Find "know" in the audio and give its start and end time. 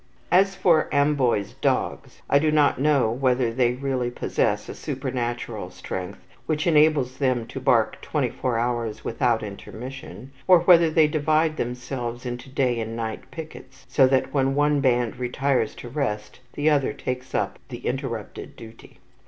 2.81-3.11